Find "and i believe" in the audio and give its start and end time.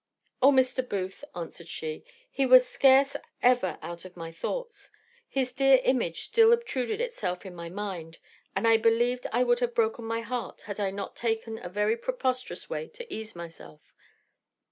8.55-9.21